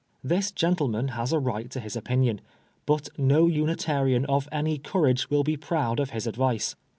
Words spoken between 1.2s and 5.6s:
a right to his opinion, but no Unitarian of any courage will be